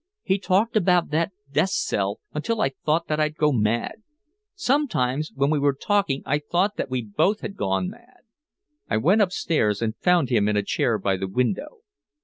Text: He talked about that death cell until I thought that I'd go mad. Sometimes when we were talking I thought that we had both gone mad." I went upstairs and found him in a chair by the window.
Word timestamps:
He 0.23 0.39
talked 0.39 0.75
about 0.75 1.11
that 1.11 1.31
death 1.51 1.69
cell 1.69 2.19
until 2.33 2.59
I 2.59 2.69
thought 2.69 3.05
that 3.07 3.19
I'd 3.19 3.37
go 3.37 3.51
mad. 3.51 4.01
Sometimes 4.55 5.31
when 5.35 5.51
we 5.51 5.59
were 5.59 5.75
talking 5.79 6.23
I 6.25 6.39
thought 6.39 6.75
that 6.77 6.89
we 6.89 7.01
had 7.01 7.13
both 7.15 7.43
gone 7.55 7.87
mad." 7.87 8.21
I 8.89 8.97
went 8.97 9.21
upstairs 9.21 9.79
and 9.79 9.95
found 9.97 10.29
him 10.29 10.47
in 10.49 10.57
a 10.57 10.63
chair 10.63 10.97
by 10.97 11.17
the 11.17 11.27
window. 11.27 11.81